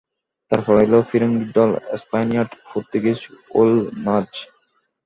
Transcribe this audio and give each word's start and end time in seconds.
তারপর 0.51 0.75
এল 0.85 0.93
ফিরিঙ্গীর 1.09 1.49
দল, 1.57 1.71
স্পানিয়ার্ড, 2.01 2.51
পোর্তুগীজ, 2.67 3.19
ওলন্দাজ। 3.59 4.29